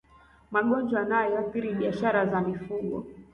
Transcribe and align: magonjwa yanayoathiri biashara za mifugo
magonjwa 0.51 0.99
yanayoathiri 0.99 1.73
biashara 1.77 2.25
za 2.31 2.41
mifugo 2.41 2.95